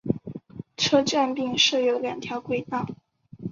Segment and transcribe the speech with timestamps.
[0.77, 2.87] 车站并设有两条轨道。